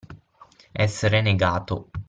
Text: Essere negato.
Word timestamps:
Essere 0.71 1.21
negato. 1.21 1.91